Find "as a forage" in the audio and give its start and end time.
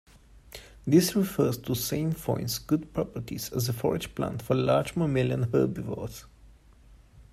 3.53-4.15